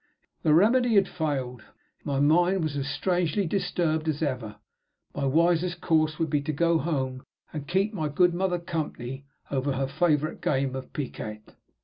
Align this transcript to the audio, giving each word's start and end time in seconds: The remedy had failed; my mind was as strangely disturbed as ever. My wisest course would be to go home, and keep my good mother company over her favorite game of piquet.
The 0.41 0.55
remedy 0.55 0.95
had 0.95 1.07
failed; 1.07 1.61
my 2.03 2.19
mind 2.19 2.63
was 2.63 2.75
as 2.75 2.87
strangely 2.87 3.45
disturbed 3.45 4.07
as 4.09 4.23
ever. 4.23 4.55
My 5.13 5.25
wisest 5.27 5.79
course 5.79 6.17
would 6.17 6.31
be 6.31 6.41
to 6.41 6.51
go 6.51 6.79
home, 6.79 7.23
and 7.53 7.67
keep 7.67 7.93
my 7.93 8.09
good 8.09 8.33
mother 8.33 8.57
company 8.57 9.25
over 9.51 9.73
her 9.73 9.85
favorite 9.85 10.41
game 10.41 10.75
of 10.75 10.91
piquet. 10.91 11.41